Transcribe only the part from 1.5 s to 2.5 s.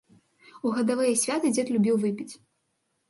дзед любіў выпіць.